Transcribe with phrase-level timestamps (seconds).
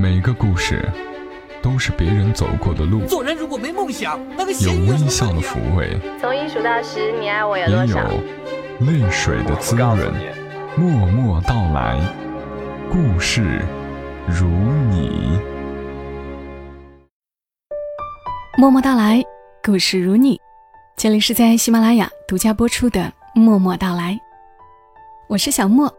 [0.00, 0.88] 每个故事
[1.60, 7.98] 都是别人走过的路，做人如果没梦想，那个有微笑的抚慰，从一数到十，你爱我有也有？
[8.86, 9.98] 泪水的滋润。
[10.76, 12.00] 默默到来，
[12.88, 13.60] 故事
[14.28, 14.46] 如
[14.88, 15.36] 你。
[18.56, 19.20] 默默到来，
[19.64, 20.40] 故事如你。
[20.96, 24.12] 这里是在喜马拉雅独家播出的《默默到来》，
[25.28, 25.92] 我是小莫，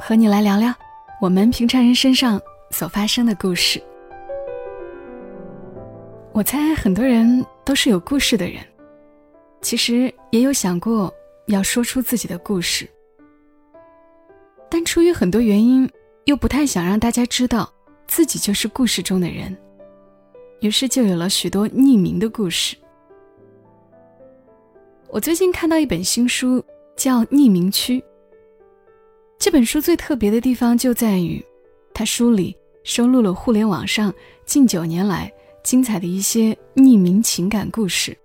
[0.00, 0.72] 和你来聊聊
[1.20, 2.40] 我们平常人身上
[2.74, 3.80] 所发生的故事。
[6.32, 8.56] 我猜很多人都是有故事的人，
[9.62, 11.14] 其实也有想过
[11.46, 12.90] 要说出自己的故事，
[14.68, 15.88] 但出于很多原因，
[16.24, 17.72] 又不太想让大家知道
[18.08, 19.56] 自己就是故事中的人。
[20.60, 22.76] 于是就有了许多匿名的故事。
[25.10, 26.60] 我最近看到一本新书，
[26.96, 28.00] 叫《匿名区》。
[29.38, 31.40] 这本书最特别的地方就在于，
[31.92, 38.16] 它书里收录了互联网上近九年来精彩的一些匿名情感故事，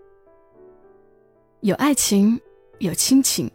[1.61, 2.39] 有爱情，
[2.79, 3.49] 有亲情，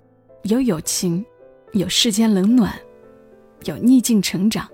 [0.44, 1.24] 有友情，
[1.72, 2.74] 有世间冷暖，
[3.64, 4.66] 有逆境成长。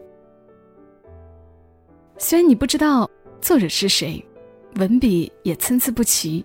[2.17, 3.11] 虽然你不知道。
[3.41, 4.23] 作者是谁？
[4.77, 6.45] 文笔也参差不齐，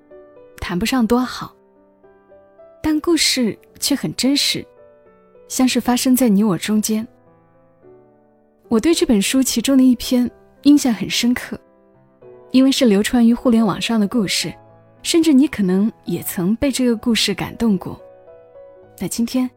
[0.61, 1.53] 谈不上多好。
[2.81, 4.65] 但故事却很真实，
[5.49, 7.05] 像是发生在你我中间。
[8.67, 10.29] 我对这本书其中的一篇
[10.63, 11.57] 印象很深刻，
[12.51, 14.53] 因为是流传于互联网上的故事，
[15.03, 17.99] 甚至你可能也曾被这个故事感动过。
[18.99, 19.49] 那今天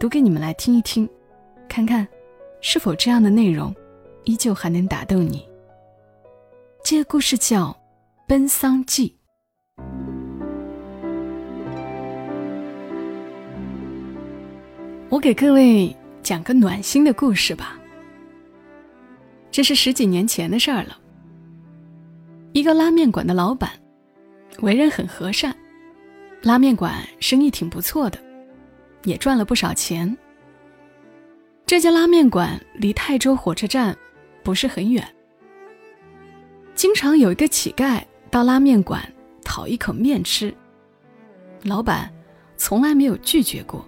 [0.00, 1.08] 读给你们来听一听，
[1.68, 2.08] 看看
[2.62, 3.72] 是否这样的内容
[4.24, 5.46] 依旧还能打动你。
[6.82, 7.66] 这个故事叫
[8.26, 9.14] 《奔丧记》。
[15.10, 17.78] 我给各位讲个暖心的故事吧。
[19.54, 20.98] 这是十几年前的事儿了。
[22.54, 23.70] 一个拉面馆的老板，
[24.62, 25.54] 为人很和善，
[26.42, 28.18] 拉面馆生意挺不错的，
[29.04, 30.12] 也赚了不少钱。
[31.64, 33.96] 这家拉面馆离泰州火车站
[34.42, 35.06] 不是很远。
[36.74, 39.00] 经常有一个乞丐到拉面馆
[39.44, 40.52] 讨一口面吃，
[41.62, 42.12] 老板
[42.56, 43.86] 从来没有拒绝过。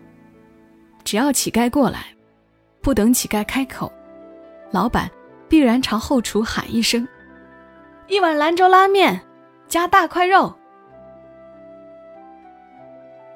[1.02, 2.06] 只要乞丐过来，
[2.80, 3.92] 不等乞丐开口，
[4.70, 5.10] 老板
[5.48, 7.06] 必然朝后厨喊一声
[8.08, 9.20] ：“一碗兰州拉面，
[9.68, 10.54] 加大块肉。”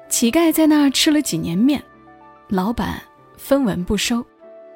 [0.09, 1.81] 乞丐在那儿吃了几年面，
[2.47, 3.01] 老板
[3.37, 4.25] 分文不收，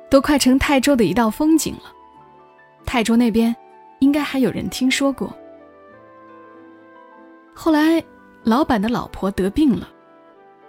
[0.09, 1.91] 都快成泰州的一道风景了。
[2.85, 3.55] 泰州那边。
[3.99, 5.33] 应该还有人听说过。
[7.55, 8.03] 后来，
[8.43, 9.89] 老板的老婆得病了，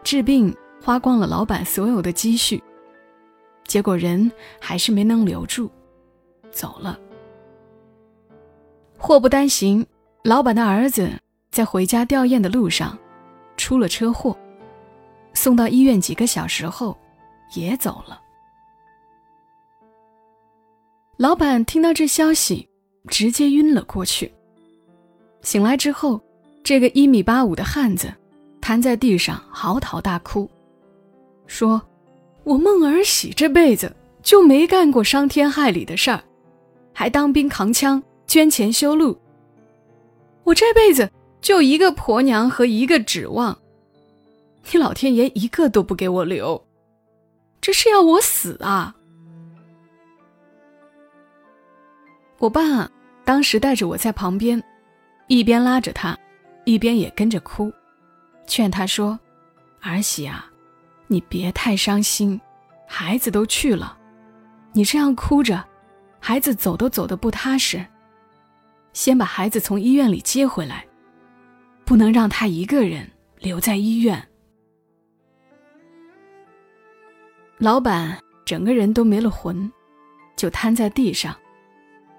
[0.04, 2.62] 治病花光了老板所有的积蓄，
[3.64, 5.68] 结果人还是没能留住，
[6.56, 6.98] 走了。
[8.96, 9.86] 祸不单行，
[10.24, 11.10] 老板的儿子
[11.50, 12.98] 在回家吊唁的路上
[13.56, 14.36] 出了车祸，
[15.34, 16.96] 送到医院几个小时后
[17.54, 18.20] 也走了。
[21.18, 22.66] 老板听到这消息。
[23.08, 24.34] 直接晕了过去。
[25.40, 26.20] 醒来之后，
[26.64, 28.12] 这个一米八五的汉子
[28.60, 30.50] 瘫在地上嚎啕大哭，
[31.46, 31.80] 说
[32.42, 33.94] ：“我孟儿喜这辈子
[34.24, 36.20] 就没干过伤天害理的事儿，
[36.98, 39.14] 还当兵扛枪捐钱修路。
[40.44, 41.10] 我这辈子
[41.42, 43.58] 就一个婆娘和一个指望，
[44.72, 46.66] 你老天爷一个都不给我留，
[47.60, 48.96] 这是要我死啊！”
[52.40, 52.90] 我爸。
[53.24, 54.62] 当时带着我在旁边，
[55.26, 56.16] 一边拉着他，
[56.64, 57.72] 一边也跟着哭，
[58.46, 59.18] 劝他说
[59.82, 60.48] ：“儿媳啊，
[61.08, 62.40] 你别太伤心，
[62.86, 63.98] 孩子都去了，
[64.70, 65.64] 你这样哭着，
[66.20, 67.84] 孩子走都走得不踏实。
[68.92, 70.84] 先把孩子从医院里接回来，
[71.84, 74.20] 不能让他一个人留在医院。”
[77.58, 79.70] 老板整个人都没了魂，
[80.36, 81.34] 就瘫在地上。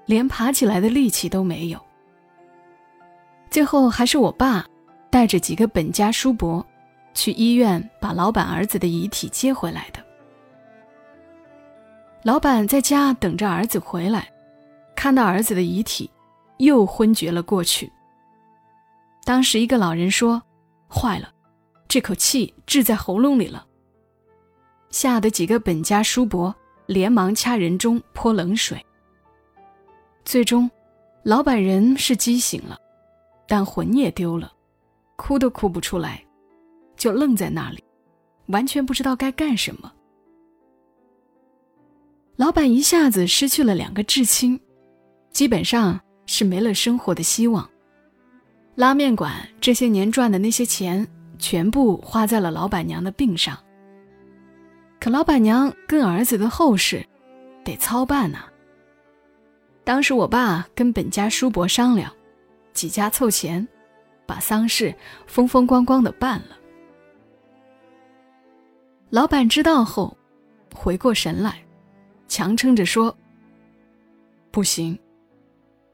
[0.06, 1.78] 连爬起来的力气都没有。
[3.50, 4.66] 最后还是我爸
[5.10, 6.66] 带着几个本家叔伯
[7.14, 10.02] 去医院把老板儿子的遗体接回来的。
[12.28, 14.30] 老板在家等着儿子回来，
[14.98, 16.12] 看到儿子的遗体，
[16.58, 17.90] 又昏厥了过去。
[19.24, 20.44] 当时一个老人说
[20.92, 21.34] ：“坏了，
[21.88, 23.66] 这口气滞在喉咙里了。”
[24.92, 26.54] 吓得几个本家叔伯
[26.86, 28.86] 连忙掐人中泼冷水。
[30.26, 30.70] 最终，
[31.24, 32.78] 老板人是激醒了，
[33.48, 34.52] 但魂也丢了，
[35.16, 36.22] 哭都哭不出来，
[36.98, 37.82] 就愣在那里，
[38.48, 39.90] 完全不知道该干什么。
[42.38, 44.60] 老板一下子失去了两个至亲，
[45.32, 47.68] 基本上是没了生活的希望。
[48.76, 51.06] 拉面馆这些年赚的那些钱，
[51.40, 53.58] 全部花在了老板娘的病上。
[55.00, 57.04] 可老板娘跟儿子的后事，
[57.66, 58.46] 得操办呐。
[59.84, 62.14] 当时我爸跟本家叔伯商量，
[62.72, 63.68] 几家凑钱，
[64.28, 64.94] 把丧事
[65.26, 66.56] 风风光光的办了。
[69.10, 70.16] 老板知道后，
[70.76, 71.64] 回过神来，
[72.38, 73.18] 强撑着说
[74.54, 74.96] ：“不行，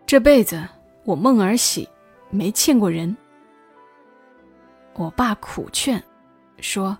[0.06, 0.62] 这辈子
[1.06, 1.88] 我孟儿喜。”
[2.30, 3.16] 没欠过人，
[4.96, 6.04] 我爸苦劝，
[6.60, 6.98] 说：“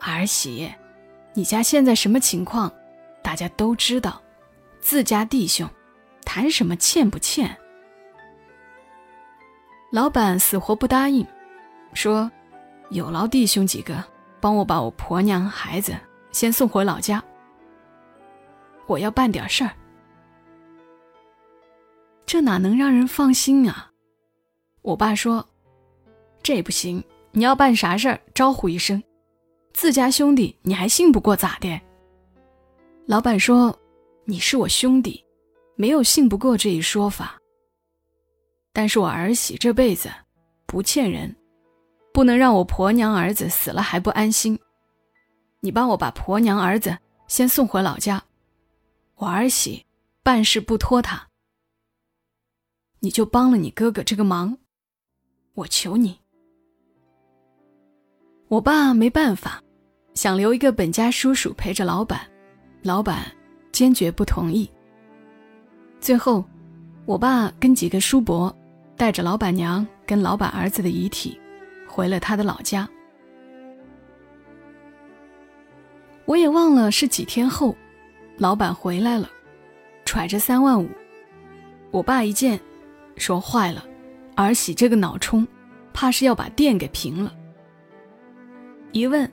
[0.00, 0.72] 儿媳，
[1.34, 2.72] 你家现在什么情况，
[3.20, 4.18] 大家都知道，
[4.80, 5.68] 自家弟兄，
[6.24, 7.54] 谈什么欠不欠？”
[9.92, 11.26] 老板死活不答应，
[11.92, 12.30] 说
[12.88, 14.02] ：“有劳弟兄几个
[14.40, 15.94] 帮我把我婆娘孩子
[16.32, 17.22] 先送回老家，
[18.86, 19.70] 我要办点事儿。”
[22.26, 23.90] 这哪能让人放心啊？
[24.82, 25.46] 我爸说
[26.42, 27.02] ：“这不行，
[27.32, 29.02] 你要办啥事儿，招呼一声，
[29.72, 31.80] 自家兄弟你还信不过咋的？”
[33.06, 33.76] 老板说
[34.26, 35.24] ：“你是我兄弟，
[35.76, 37.40] 没有信不过这一说法。
[38.72, 40.10] 但是我儿媳这辈子
[40.66, 41.34] 不欠人，
[42.12, 44.58] 不能让我婆娘儿子死了还不安心。
[45.60, 46.96] 你帮我把婆娘儿子
[47.28, 48.22] 先送回老家，
[49.16, 49.86] 我儿媳
[50.22, 51.28] 办事不拖沓，
[53.00, 54.58] 你就帮了你哥哥这个忙。”
[55.56, 56.20] 我求你，
[58.48, 59.62] 我爸没办法，
[60.12, 62.30] 想留一个本家叔叔陪着老板，
[62.82, 63.24] 老板
[63.72, 64.70] 坚决不同意。
[65.98, 66.44] 最后，
[67.06, 68.54] 我爸跟几个叔伯
[68.98, 71.40] 带着老板娘跟老板儿子的遗体，
[71.88, 72.86] 回了他的老家。
[76.26, 77.74] 我也忘了是几天后，
[78.38, 79.30] 老板回来了，
[80.04, 80.88] 揣着三万五。
[81.90, 82.60] 我爸一见，
[83.16, 83.84] 说坏了。
[84.34, 85.46] 儿媳这个脑充，
[85.94, 87.34] 怕是要把店给平了。
[88.92, 89.30] 一问，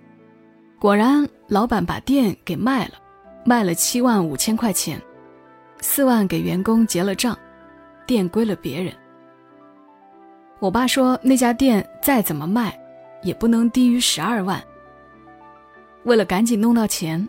[0.79, 2.93] 果然老板把店给卖了，
[3.43, 5.01] 卖了七万五千块钱，
[5.81, 7.37] 四万给员工结了账，
[8.07, 8.93] 店归了别人。
[10.59, 12.73] 我爸说那家店再怎么卖，
[13.21, 14.63] 也不能低于十二万。
[16.05, 17.27] 为了赶紧弄到钱，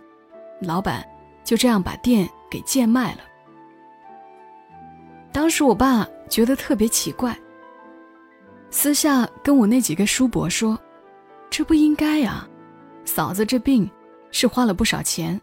[0.61, 1.05] 老板
[1.45, 3.21] 就这样把店给贱卖了。
[5.31, 7.37] 当时我爸觉得特别奇怪。
[8.71, 10.77] 私下跟我那几个叔伯说
[11.49, 12.49] ：“这不应该呀，
[13.05, 13.89] 嫂子这病
[14.33, 15.41] 是花了不少钱，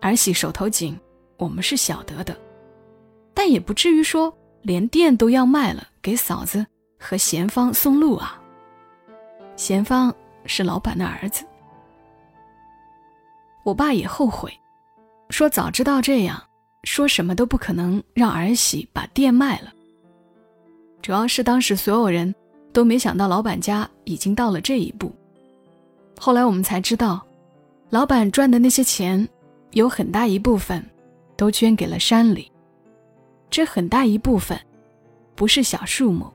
[0.00, 0.96] 儿媳手头紧，
[1.36, 2.36] 我们是晓得的，
[3.32, 4.32] 但也不至于说
[4.62, 6.64] 连店都要卖了给嫂子
[6.96, 8.40] 和贤芳送路啊。
[9.56, 11.44] 贤芳是老板的儿子。”
[13.64, 14.52] 我爸也后悔，
[15.30, 16.42] 说早知道这样，
[16.84, 19.72] 说什么都不可能让儿媳把店卖了。
[21.02, 22.34] 主要是当时所有人。
[22.74, 25.14] 都没想到老板家已经到了这一步。
[26.18, 27.24] 后来我们才知道，
[27.88, 29.28] 老板赚的那些钱，
[29.70, 30.84] 有很大一部分
[31.36, 32.50] 都捐给了山里。
[33.48, 34.58] 这很大一部分，
[35.36, 36.26] 不是小数目，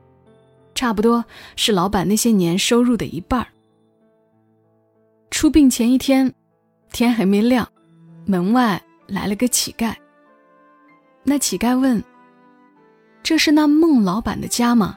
[0.74, 1.22] 差不多
[1.56, 3.48] 是老板那些年收入的一半儿。
[5.30, 6.32] 出殡前一天，
[6.90, 7.70] 天还没亮，
[8.30, 9.92] 门外来了个乞丐。
[11.24, 12.00] 那乞丐问
[13.24, 14.96] ：“这是那孟老板的家吗？”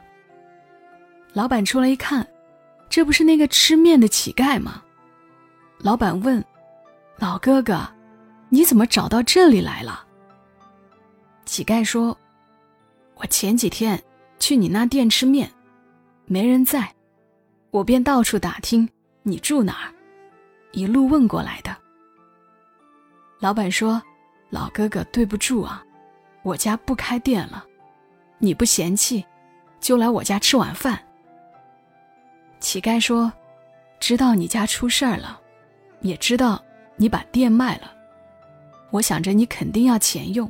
[1.34, 2.27] 老板出来一看，
[2.91, 4.84] 这不是那个吃面的乞丐吗？
[5.79, 6.46] 老板问
[7.17, 7.89] ：“老哥哥，
[8.50, 10.05] 你怎么找到这里来了？”
[11.43, 12.15] 乞丐说
[13.17, 14.00] ：“我前几天
[14.38, 15.51] 去你那店吃面，
[16.27, 16.93] 没人在，
[17.72, 18.88] 我便到处打听
[19.24, 19.89] 你住哪儿，
[20.72, 21.75] 一路问过来的。”
[23.43, 24.01] 老板说
[24.50, 25.83] ：“老哥哥，对不住啊，
[26.43, 27.65] 我家不开店了，
[28.38, 29.25] 你不嫌弃，
[29.81, 30.97] 就来我家吃晚饭。”
[32.62, 33.29] 乞丐说
[34.00, 35.41] ：“知道你家出事儿了，
[36.00, 36.63] 也知道
[36.95, 37.93] 你把店卖了，
[38.91, 40.50] 我想着你肯定要钱用。”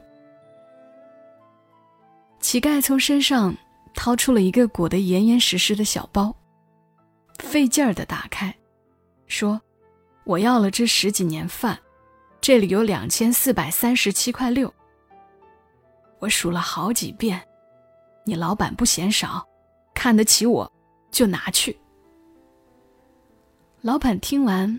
[2.39, 3.55] 乞丐从身上
[3.95, 6.31] 掏出了一个裹得严严实实的小包，
[7.39, 8.53] 费劲儿的打开，
[9.25, 9.59] 说
[10.25, 11.75] ：“我要了这十几年饭，
[12.43, 14.71] 这里有两千四百三十七块六。
[16.19, 17.41] 我数了好几遍，
[18.25, 19.47] 你老板不嫌少，
[19.93, 20.69] 看得起我，
[21.09, 21.79] 就拿去。”
[23.79, 24.77] 老板听完，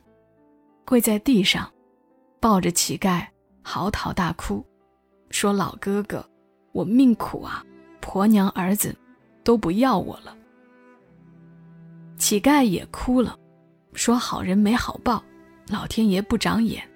[0.84, 1.72] 跪在地上，
[2.38, 3.26] 抱着乞丐
[3.62, 4.62] 嚎啕大哭，
[5.30, 6.22] 说：“老哥哥，
[6.72, 7.64] 我命苦啊，
[8.02, 8.94] 婆娘儿子
[9.42, 10.36] 都不要我了。”
[12.20, 13.38] 乞丐也哭了，
[13.94, 15.24] 说：“好人没好报，
[15.68, 16.86] 老天爷不长眼。”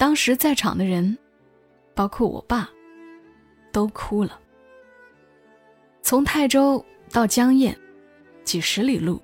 [0.00, 1.18] 当时在场的人，
[1.94, 2.66] 包括我爸，
[3.70, 4.40] 都哭了。
[6.00, 7.76] 从泰州到江堰，
[8.42, 9.20] 几十里路；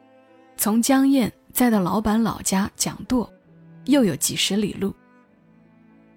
[0.54, 3.32] 从江堰再到老板老家蒋舵，
[3.86, 4.94] 又有几十里路。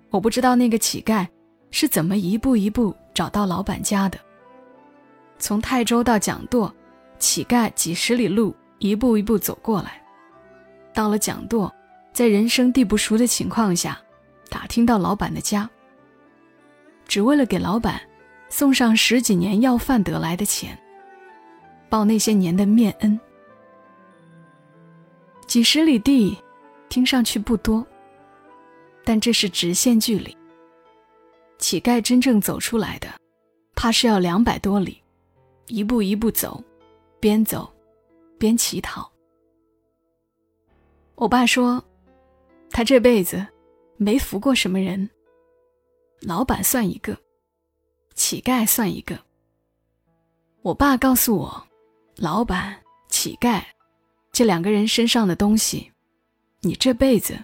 [0.09, 1.25] 我不知道那个乞丐
[1.71, 4.19] 是怎么一步一步找到老板家的。
[5.37, 6.69] 从泰州到蒋舵，
[7.17, 10.03] 乞丐几十里路一步一步走过来，
[10.93, 11.73] 到了蒋舵，
[12.11, 13.97] 在人生地不熟的情况下，
[14.49, 15.69] 打听到老板的家，
[17.07, 18.01] 只为了给老板
[18.49, 20.77] 送上十几年要饭得来的钱，
[21.89, 23.19] 报那些年的面恩。
[25.47, 26.37] 几十里地，
[26.89, 27.85] 听上去不多。
[29.05, 30.37] 但这是直线距离。
[31.57, 33.07] 乞丐真正走出来的，
[33.75, 35.01] 怕是要两百多里，
[35.65, 36.63] 一步一步走，
[37.19, 37.67] 边走
[38.37, 39.11] 边乞讨。
[41.15, 41.83] 我爸说，
[42.69, 43.43] 他这辈子
[44.01, 45.09] 没服过什么人，
[46.21, 47.17] 老板算一个，
[48.15, 49.19] 乞丐算一个。
[50.61, 51.67] 我爸告诉我，
[52.15, 53.61] 老板、乞丐
[54.31, 55.91] 这两个人身上的东西，
[56.61, 57.37] 你这辈子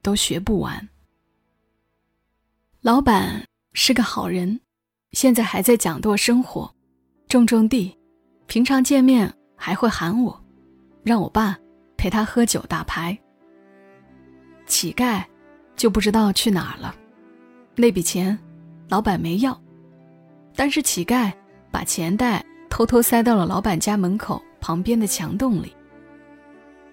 [0.00, 0.88] 都学不完。
[2.80, 4.60] 老板是个好人，
[5.10, 6.72] 现在还在讲舵生活，
[7.28, 7.92] 种种地，
[8.46, 10.44] 平常见面还会喊我，
[11.02, 11.58] 让我爸
[11.96, 13.18] 陪他喝酒打牌。
[14.64, 15.24] 乞丐
[15.78, 16.94] 就不知道去哪了，
[17.74, 18.38] 那笔钱
[18.90, 19.58] 老板没要，
[20.54, 21.32] 但是乞丐
[21.70, 25.74] 把钱袋偷偷塞到了老板家门口旁边的墙洞里。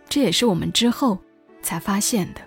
[0.07, 1.19] 这也是我们之后
[1.61, 2.41] 才发现的。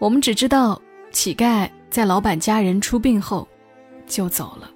[0.00, 0.80] 我们只知道。
[1.12, 3.48] 乞丐在老板家人出殡后，
[4.06, 4.70] 就走了，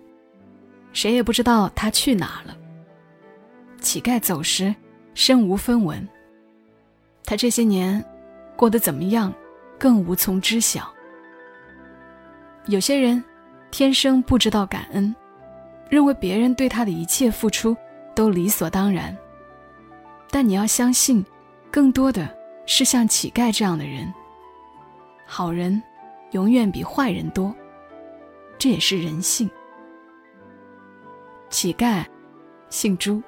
[0.93, 2.57] 谁也不知道他去哪了。
[3.81, 4.75] 乞丐走时，
[5.15, 6.09] 身无分文。
[7.25, 8.05] 他这些年
[8.57, 9.33] 过得怎么样，
[9.79, 10.93] 更无从知晓。
[12.67, 13.23] 有些人
[13.71, 15.15] 天生不知道感恩，
[15.89, 17.77] 认为别人对他的一切付出
[18.15, 19.17] 都理所当然。
[20.31, 21.25] 但你要相信，
[21.71, 22.29] 更多的
[22.67, 24.13] 是像乞丐这样的人，
[25.27, 25.83] 好人。
[26.31, 27.55] 永远比坏人多，
[28.59, 29.49] 这也是人性。
[31.49, 32.05] 乞丐
[32.69, 33.23] 姓朱。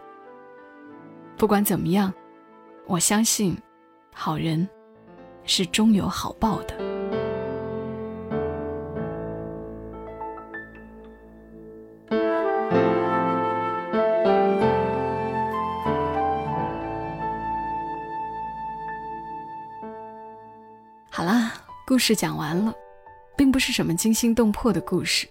[1.37, 2.13] 不管怎么样，
[2.85, 3.57] 我相信，
[4.13, 4.69] 好人
[5.47, 6.75] 是终有好报的。
[21.11, 21.53] 好啦，
[21.87, 22.75] 故事讲完了。
[23.39, 25.29] 并不是什么惊心动魄的故事，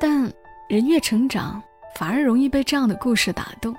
[0.00, 0.28] 但
[0.68, 1.62] 人越成长，
[1.94, 3.72] 反而容易被这样的故事打动。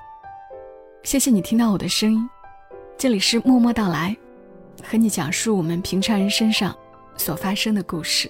[1.03, 2.29] 谢谢你听到我的声音，
[2.97, 4.15] 这里是默默到来，
[4.83, 6.75] 和你讲述我们平常人身上
[7.17, 8.29] 所发生的故事。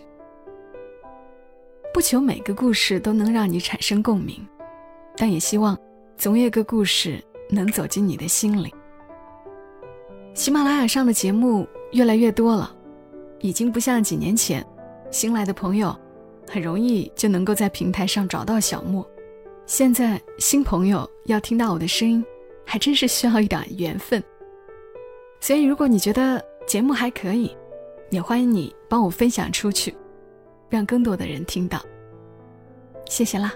[1.93, 4.45] 不求每个故事都能让你产生共鸣，
[5.15, 5.77] 但也希望
[6.17, 8.73] 总有个故事能走进你的心里。
[10.33, 12.75] 喜马拉雅上的节目越来越多了。
[13.41, 14.65] 已经不像几年前，
[15.11, 15.95] 新来的朋友
[16.49, 19.07] 很容易就能够在平台上找到小莫。
[19.67, 22.25] 现在新朋友要听到我的声音，
[22.65, 24.23] 还真是需要一点缘分。
[25.45, 27.55] 所以，如果你觉得节目还可以，
[28.09, 29.95] 也欢迎你帮我分享出去，
[30.71, 31.79] 让更多的人听到。
[33.07, 33.53] 谢谢啦！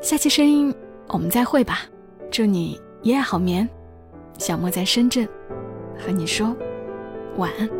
[0.00, 0.72] 下期声音
[1.08, 1.80] 我们再会吧。
[2.30, 3.68] 祝你一夜好眠。
[4.38, 5.28] 小莫在深圳，
[5.98, 6.56] 和你说
[7.36, 7.79] 晚安。